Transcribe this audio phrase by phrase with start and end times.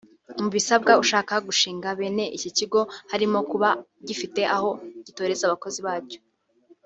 [0.41, 3.69] Mu bisabwa ushaka gushinga bene iki kigo harimo kuba
[4.07, 4.69] gifite aho
[5.05, 6.19] gitoreza abakozi bacyo